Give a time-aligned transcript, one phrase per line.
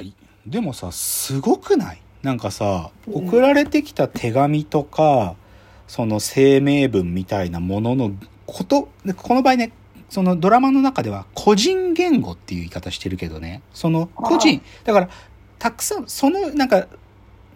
[0.00, 0.14] はい。
[0.46, 2.00] でもさ、すごくない？
[2.22, 5.36] なんかさ、送られてきた手紙とか、
[5.86, 8.12] その声明文みたいなものの
[8.46, 9.72] こと、でこの場合ね、
[10.08, 15.10] そのドラマの中では個人言語っていう言い方してるけどね、その個人、だから、
[15.58, 16.88] たくさん、その、なんか、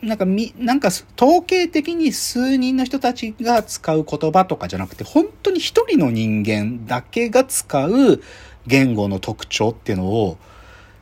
[0.03, 8.21] なんかみ、なんか統計的に数人の人たちが使う言葉とかじゃなくて、本当に一人の人間だけが使う
[8.67, 10.37] 言語の特徴っていうのを、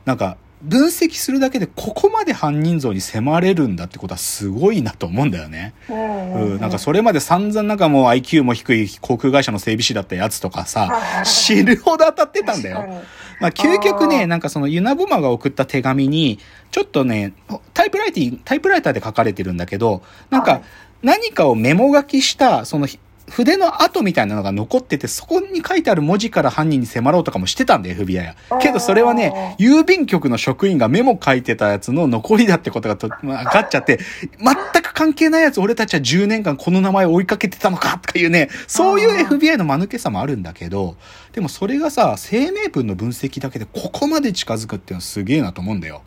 [0.05, 5.73] なんか分析するだけでここまで犯人像に迫れるんだってことはすごいなと思うんだよね。
[5.89, 13.03] うん、なんかそれまで散々なんかもう IQ も低い航空会社の整備士だったやつとかさ、死ぬほど当たってたんだよ。
[13.41, 16.39] まあ究極ね、なんかそのユナボマが送った手紙に、
[16.71, 17.33] ちょっとね、
[17.73, 20.61] タイプライティタイプライターで書かれてるんだけど、なんか
[21.01, 22.87] 何かをメモ書きした、その
[23.29, 28.59] 筆の跡みたいなのが残ってて、そこに書いてある文字から犯人に迫ろうとかもしてたんだよ、FBI は。
[28.59, 33.99] けどそれはね、郵便局の職員がメモ書いてたやつの残りだってことがと、まあ、分かっちゃって、
[34.39, 40.97] 全く関係ないやつ俺たちは10年間この名前を追いかけてたのかとかいうね、そういう FBI の間抜けさもあるんだけど、
[41.31, 46.03] でもそれがさ、声明文の分析だけでここまで近づくっていうのはすげえなと思うんだよ。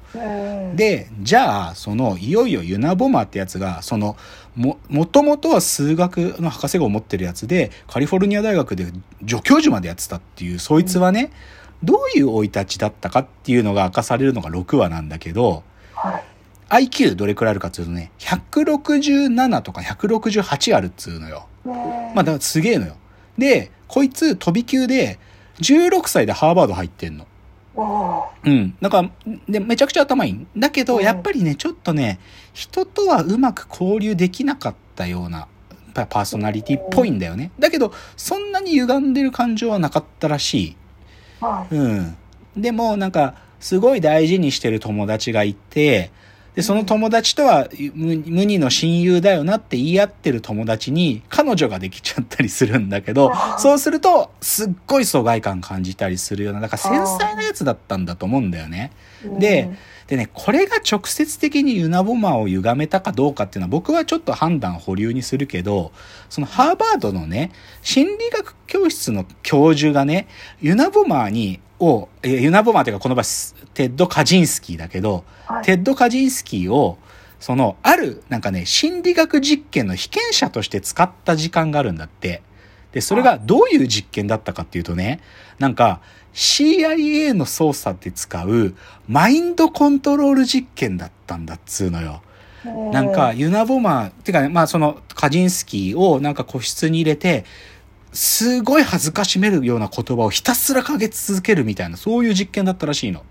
[0.75, 4.17] で、じゃあ、その、いよいよユナボマってやつが、その、
[4.57, 8.87] も、もともとは数学の博士号を持ってるやつで、カリフォルニア大学で
[9.27, 11.31] 助教授までやってたっていう、そいつはね、
[11.85, 15.63] どういう生い立ちだったかっていうのが明かされるのが6話なんだけど、
[16.71, 21.47] IQ どれくらいあるかっていうとね、167とか168あるっつうのよ。
[21.65, 22.97] まあ、だからすげえのよ。
[23.39, 25.19] で、こいつ飛び級で、
[25.61, 27.27] 16歳でハーバード入ってんの。
[28.45, 28.77] うん。
[28.81, 29.11] だから、
[29.49, 32.19] で、めちゃくちゃ頭いいんだけど、やっぱりね、ちょっとね、
[32.53, 35.49] 人とはうまく交流できなかったような、
[35.95, 37.51] パーソナリティっぽいんだよね。
[37.59, 40.77] だけど、そんなに歪んでる感情はなかったらしい。
[41.71, 42.17] うん。
[42.57, 46.11] でも、なんか、すごい大事にしてる友達がいて、
[46.57, 58.91] で、その友達とは無無二の親友だよなって言い合ってる友達に彼女ができちゃったりするんだけど、そうするとすっごい疎外感感じたりするような、だから繊細なやつだったんだと思うんだよね。
[59.39, 59.71] で、
[60.07, 65.93] でね、これが直接的にユナボマーを歪めたかどうかっていうのは僕はちょっと判断保留にするけど、
[66.31, 67.51] そのハーバードのね、
[67.83, 70.27] 心理学教室の教授がね、
[70.63, 73.25] ユナボマーに、を、ユナボマーっていうかこの場合、
[73.75, 76.99] テッド・カジンスキーだけど、はい、テッド・カジンスキーを、
[77.41, 82.43] その、ある、なんかね、心理学実験の被験者として使った時間があるんだって。
[82.93, 85.21] で、それがどういう実験だったかっていうとね、
[85.59, 86.01] なんか、
[86.33, 88.75] CIA の捜査で使う
[89.09, 92.23] マインドコントロール実験だったんだっつうのよ。
[92.93, 97.45] なんか、ユナボマー、ってかね、まあその、カジンスキーをなんか個室に入れて、
[98.17, 103.23] すごい恥ずかしめるような言葉をひたすらかけ続けるみたいな、そういう実験だったらしいの。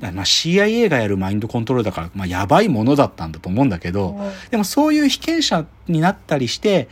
[0.00, 4.18] まあ CIA がやるマインドコントロールだから、まあやばいものだったんだと思うんだけど、
[4.50, 6.88] でもそういう被験者になったりして、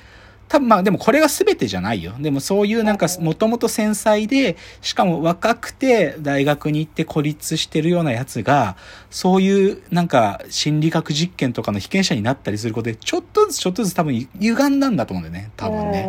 [0.48, 2.14] 多分まあでもこれが全てじゃないよ。
[2.18, 8.76] でもそういうなんかもともと繊細で、しかも若くて大学に行って孤立してるようなやつが、
[9.10, 15.50] そういうなんか心理学実験とかの被験者になったりすることで、ちょっとずつちょっとずつ多分歪んだんだと思うんだよね。
[15.56, 16.08] 多分ね。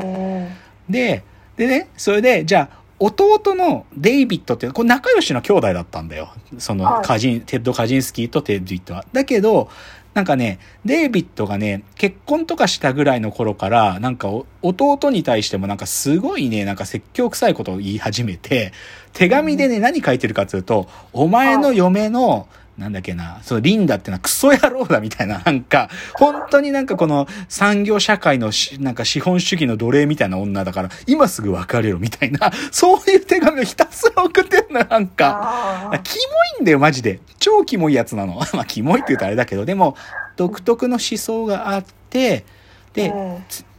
[0.90, 1.24] で、
[1.56, 6.30] でね、それで、じゃあ、弟のデイビッドって、これ仲良しの兄弟だったんだよ。
[6.58, 9.06] そのカジン、テッド・カジンスキーとデイビッドは。
[9.14, 9.70] だけど、
[10.14, 14.30] なんかね、デイビッドがね、結婚とかしたぐらいの頃から、なんか
[14.62, 18.74] 弟に対してもなんかすごいね、なんか説教臭いことを言い始めて、
[19.14, 22.48] 手紙でね、何書いてるかっていうと、お前の嫁の、
[22.80, 35.92] なんだっけな、そのリンダってのはクソ野郎だみたいな、 なんか、本当になんかこの産業社会のなんか資本主義の奴隷みたいな女だから、今すぐ別れろみたいな、 そういう手紙をひたすら送ってんの、なんか。
[36.04, 37.20] キモいんだよ、マジで。
[37.38, 38.42] 超キモいやつなの。
[38.54, 39.98] まあ、キモいって言うとあれだけど、でも、
[40.38, 42.46] 独特の思想があって、
[42.94, 43.14] で、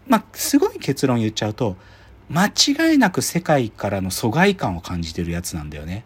[0.07, 1.77] まあ、すごい結論言っちゃうと、
[2.29, 6.05] 間違いなく世界からの疎外感を感じてるやつなんだよね。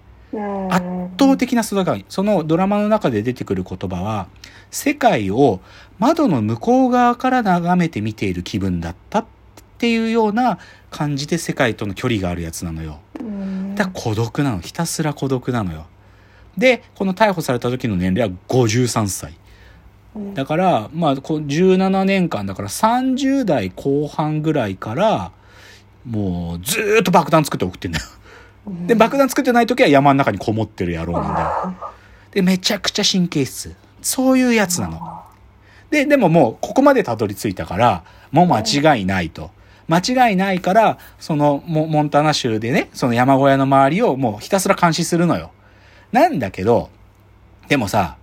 [0.71, 0.85] 圧
[1.19, 2.05] 倒的な疎外感。
[2.09, 4.29] そのドラマの中で出てくる言葉は、
[4.71, 5.61] 世界を
[5.99, 9.25] 窓の向こう側から眺めて見ている気分だったっ
[9.79, 10.59] ていうような
[10.91, 13.01] 感じで世界との距離があるやつなのよ。
[13.75, 14.61] だから孤独なの。
[14.61, 15.87] ひたすら孤独なのよ。
[16.57, 19.35] で、この逮捕された時の年齢は53歳。
[20.35, 25.33] だから、まあ、17年間だから30代後半ぐらいから、
[26.05, 28.05] もうずーっと爆弾作って送ってんだよ。
[28.67, 31.93] で、爆弾作ってない時は山の中にこもってる野郎なんだよ。
[32.33, 33.75] で、めちゃくちゃ神経質。
[34.01, 35.23] そういうやつなの。
[35.91, 39.51] で、でももうここまでたどり着いたから、もう間違いないと。
[39.87, 45.51] 間違いないから、そのモモンタナ州でね、その山小屋の周りをもうひたすら監視するのよ。
[46.11, 46.91] なんだけど、
[47.69, 48.17] でもさ、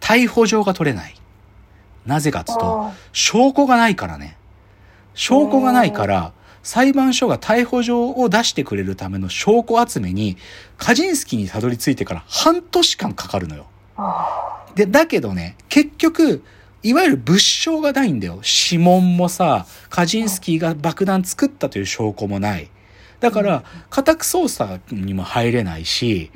[0.00, 1.14] 逮捕状が取れない。
[2.06, 4.36] なぜかっつうとあ、証拠がないからね。
[5.14, 6.32] 証拠がないから、
[6.62, 10.36] 裁判所が逮捕状を出してくれるための証拠集めに、
[10.76, 13.66] カジンスキーにたどり着いてから半年間かかるのよ。
[13.96, 16.44] あで、だけどね、結局、
[16.82, 18.40] いわゆる物証がないんだよ。
[18.70, 22.70] 指紋もさ、カジンスキーが爆弾作ったという証拠もない。
[23.20, 26.30] だから、家宅捜査にも入れないし。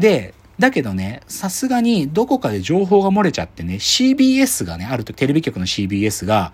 [0.00, 6.52] で、だけどね、さすがにどこかで情報が漏れちゃってね、CBS がね、あるとテレビ局の CBS が、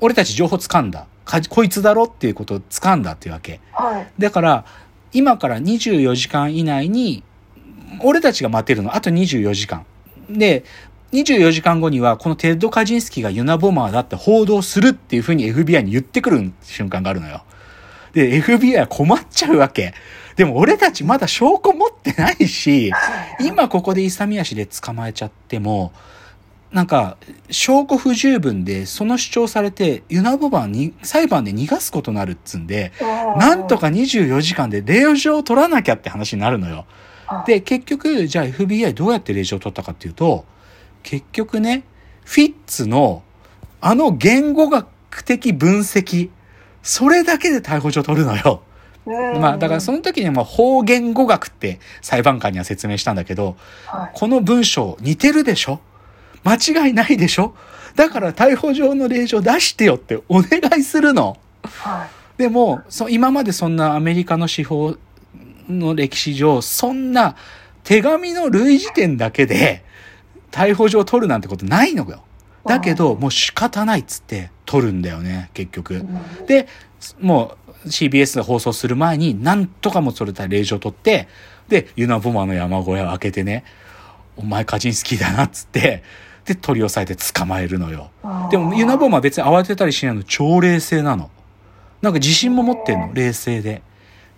[0.00, 1.06] 俺たち情報掴んだ。
[1.30, 3.60] かこいつだろっていうことを掴んだっていうわけ。
[3.72, 4.06] はい。
[4.18, 4.64] だから、
[5.12, 7.22] 今から24時間以内に、
[8.02, 9.84] 俺たちが待てるの、あと24時間。
[10.28, 10.64] で、
[11.12, 17.42] 24時間後には、このテッド・カジンスキーがユナボマーだって報道するっていうふうに FBI に言ってくる瞬間があるのよ。
[18.12, 19.94] で、FBI は困っちゃうわけ。
[20.36, 22.92] でも俺たちまだ証拠持ってないし、
[23.40, 25.92] 今ここで勇み足で捕まえちゃっても、
[26.72, 27.16] なんか、
[27.50, 32.92] 証拠不十分で、その主張されて、ユナボマーに裁判で逃がすことになるっつんで、
[33.38, 36.86] なんとか24時間で令状を取らなきゃって話になるのよ。
[37.46, 40.44] で、結局、じゃあ FBI どうやって令状を取ったかっていうと、
[41.02, 41.82] 結局ね、
[42.24, 43.22] フィッツの、
[43.80, 46.30] あの言語学的分析、
[46.82, 48.62] それだけで逮捕状を取るのよ。
[49.06, 53.56] うん、まあ、だからその時にも方言語学って裁判官には説明したんだけど、
[53.86, 55.80] はい、この文章似てるでしょ？
[56.44, 57.54] 間違いないでしょ？
[57.96, 61.36] だから逮捕状の令状出してよってお願いするの。
[61.64, 62.08] は
[62.38, 64.96] い、でも、そ今までそんなアメリカの司法
[65.68, 67.36] の歴史上、そんな
[67.84, 69.84] 手紙の類似点だけで
[70.50, 72.22] 逮捕状を取るなんてことないのよ。
[72.66, 76.04] だけど、もう仕方ないっつって取るんだよね、結局。
[76.46, 76.68] で、
[77.20, 81.28] もう CBS が放送する前に、なんとかもそれた令状を取って、
[81.68, 83.64] で、ユナボマの山小屋を開けてね、
[84.36, 86.02] お前カジンスキーだなっつって、
[86.44, 88.10] で、取り押さえて捕まえるのよ。
[88.50, 91.30] でも、ユナボマは別に慌てたりしないの、超冷静なの。
[92.02, 93.82] なんか自信も持ってんの、冷静で。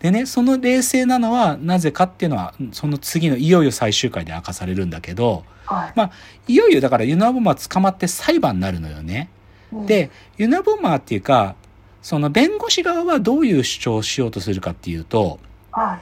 [0.01, 6.11] でね、その冷静なのは、なぜかっていうのは、その次のいよいよ最終回で明かされるんだけど、はい、まあ、
[6.49, 9.31] いよいよだからユナボマー捕まって裁判になるのよね。
[9.73, 11.55] うん、で、ユナボマーっていうか、
[12.03, 15.39] その弁護士側はどういう主張をしようとするかっていうと、
[15.71, 16.01] はい、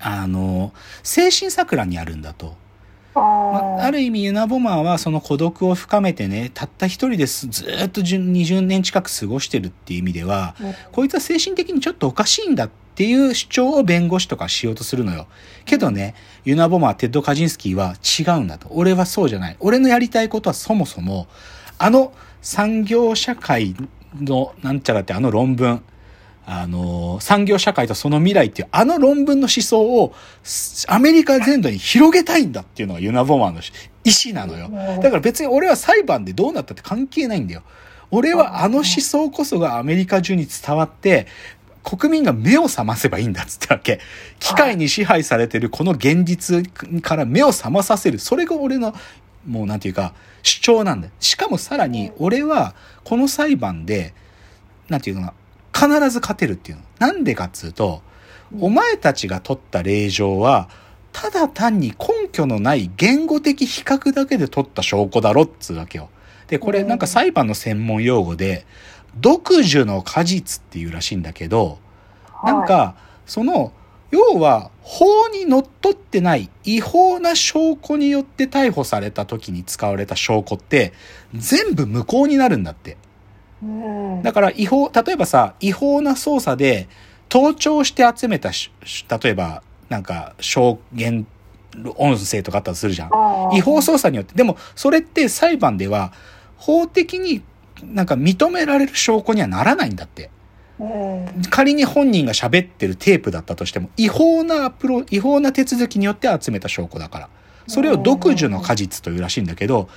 [0.00, 0.72] あの、
[1.04, 2.56] 精神錯乱にあるんだと。
[3.16, 15.26] あ,、まあ、ある意味ユナボマーはその孤独を深めてね、たった一人ですずっと20年近く過ごしてるっていう意味では、うん、こいつは精神的にちょっとおかしいんだっていう主張を弁護士とかしようとするのよ。
[15.66, 16.14] けどね、
[16.46, 18.68] ユナボマー、テッド・カジンスキーは違うんだと。
[18.70, 19.56] 俺はそうじゃない。
[19.60, 21.26] 俺のやりたいことはそもそも、
[21.76, 23.76] あの産業社会
[24.18, 25.82] のなんちゃらってあの論文、
[26.48, 30.14] あの、産業社会とその未来っていうあの論文の思想を
[30.86, 33.60] アメリカ全土に広げたいんだっていうのがユナボマーの
[34.04, 34.70] 意思なのよ。
[35.02, 37.62] だから別に俺は裁判でどうなったって関係ないんだよ。
[38.12, 41.26] 俺はあの思想こそがアメリカ中に伝わって、
[41.82, 44.00] 国民が目を覚ませばいいんだっつってわけ。
[44.38, 46.64] 機械に支配されてるこの現実
[47.02, 48.20] から目を覚まさせる。
[48.20, 48.94] それが俺の、
[49.46, 51.12] もうなんていうか、主張なんだよ。
[51.18, 54.14] しかもさらに、俺はこの裁判で、
[54.88, 55.32] なんていうのかな、
[55.76, 56.82] 必ず勝てるっていうの。
[56.98, 58.00] なんでかっつうと、
[58.58, 60.70] お前たちが取った令状は、
[61.12, 66.08] ただ単に根拠のない言語的比較だけで取った証拠だろっつうわけよ。
[66.48, 68.64] で、これなんか裁判の専門用語で、
[69.18, 71.78] 独樹の果実っていうらしいんだけど、
[72.44, 73.72] なんか、その、
[74.10, 80.92] 要は、法にのっとってない違法な証拠によって逮捕された時に使われた証拠って、
[81.34, 82.96] 全部無効になるんだって。
[84.22, 86.88] だから違法、例えばさ、違法な捜査で、
[87.28, 91.26] 盗聴して集めた例えば、なんか、証言、
[91.96, 93.10] 音声とかあったとするじゃん。
[93.54, 94.34] 違法捜査によって。
[94.34, 96.12] でも、それって裁判では、
[96.56, 97.42] 法的に
[97.82, 100.30] なんか認められる証拠にはならないんだって。
[101.50, 107.28] 仮に本人が喋ってるテープだったとしても、違法なアプロ、違法な手続きによって集めた証拠だから。
[107.66, 109.88] それを独樹の果実というらしいんだけど、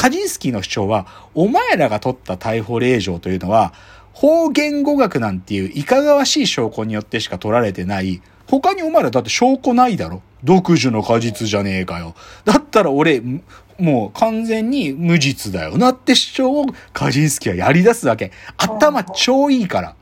[0.00, 3.74] カジンスキーの主張は、お前らが取った逮捕令状というのは、
[4.14, 12.14] 方言語学なんていういかがわしい証拠によってしか取られてない、他にお前らだって証拠ないだろ独樹の果実じゃねえかよ。
[12.46, 13.22] だったら俺、
[13.78, 18.32] もう完全に無実だよなって主張をカジンスキーはやり出すわけ。
[18.56, 19.96] 頭超いいから。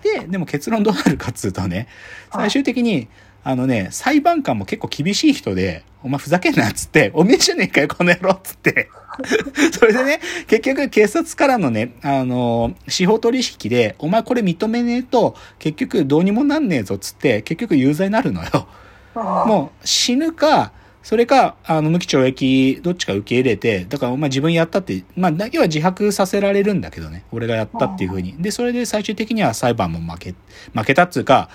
[0.00, 1.88] で、でも結論どうなるかっつうとね、
[2.32, 3.08] 最終的に、
[3.42, 8.88] あのね、裁判官も結構厳しい人で、お前ふざけんなっつって、おめえじゃねえかよ、この野郎っつって。
[9.72, 18.66] それでね、結局警察からのね、あの、司法取引で、お前これ認めねえと、結局どうにもなんねえぞっつって、結局有罪になるのよ。
[19.14, 27.24] もう死ぬか、それか、あの、無期懲役、どっちか受け入れて、だから、まあ自分やったって、まあ、要は自白させられるんだけどね。
[27.32, 28.36] 俺がやったっていうふうに。
[28.38, 30.34] で、それで最終的には裁判も負け、
[30.74, 31.50] 負けたっつうか、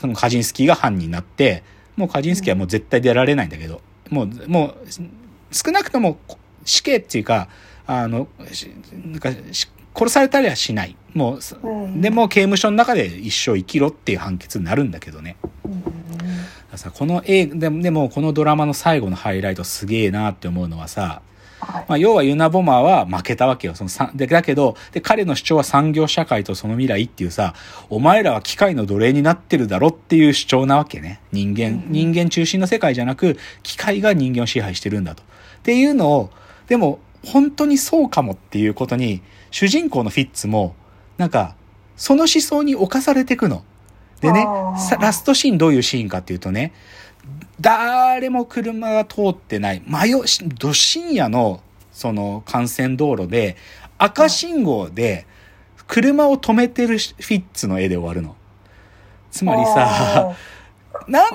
[0.00, 1.64] そのカジンスキーが犯人になって、
[1.96, 4.74] もうカジンスキーはもう絶対出られないんだけど、もう、もう、
[5.52, 6.18] 少なくとも
[6.64, 7.48] 死刑っていうか、
[7.86, 8.70] あの、し
[9.04, 10.96] なんかし殺されたりはしない。
[11.14, 15.36] もう、うんでも刑務所の中で一生生きろっていう判決になるんだけどね。
[16.76, 21.33] さこの映画でもでもこのドラマの最後のハイライトすげえなって思うのはさ、はい。
[21.88, 23.74] まあ、要はユナボマーは負けたわけよ。
[23.74, 27.54] そのさでだけどで、彼の主張は産業社会とその未来っていうさ、
[27.90, 31.20] お前らは機械の奴隷になってるだろっていう主張なわけね。
[31.32, 35.22] 人間、人間中心の世界じゃなく、機械が人間を支配してるんだと。
[35.22, 35.26] っ
[35.62, 36.30] ていうのを、
[36.68, 40.74] でも本当にそうかもっていうことに、主人公のフィッツも、
[41.16, 41.56] なんか、
[41.96, 43.64] その思想に侵されていくの。
[44.20, 44.46] でね
[45.00, 46.72] ラストシーンどういうシーンかっていうとね、
[47.60, 50.24] 誰も車が通ってない、真夜、
[50.58, 51.60] ど深夜の、
[51.92, 53.56] その幹線道路で、
[53.98, 55.26] 赤信号で、
[55.86, 58.36] 車を止めてるフィッツの絵で終わるの。
[59.30, 60.34] つまりさ、
[61.08, 61.32] なん、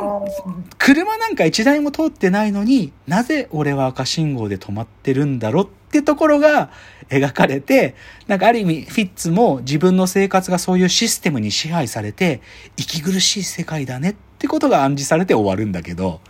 [0.78, 6.72] 車なんか一台も通ってないのになぜ俺は赤信号で止まってるんだろうってところが
[7.10, 7.96] 描かれて、
[8.28, 12.42] なんかある意味フィッツも自分の生活がそういうシステムに支配されて
[12.78, 16.22] 息苦しい世界だねってことが暗示されて終わるんだけど、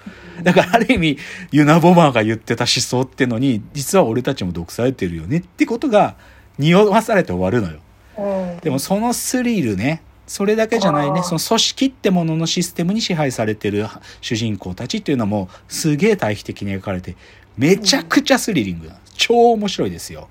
[0.43, 1.17] だからある意味
[1.51, 6.15] ユナボマーが言ってた思想ってのに実は俺たちも毒されてるよねってことが
[6.57, 7.79] 匂わされて終わるのよ。
[8.17, 13.87] うんでもそのスリルね、それだけじゃないね、その組織ってもののシステムに支配されてる
[14.19, 17.15] 主人公たちっていうのもすげえ対比的に描かれて、
[17.57, 20.27] めちゃくちゃスリリングな、超面白いですよ。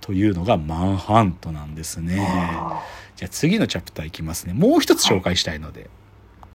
[0.00, 2.26] というのがマンハントなんですね。
[2.28, 2.82] あ
[3.16, 4.52] じゃあ次のチャプターいきますね。
[4.52, 5.88] もう一つ紹介したいので。